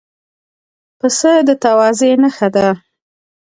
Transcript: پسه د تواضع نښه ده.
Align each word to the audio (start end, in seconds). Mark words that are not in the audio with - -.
پسه 0.99 1.31
د 1.47 1.49
تواضع 1.63 2.11
نښه 2.23 2.47
ده. 2.55 2.67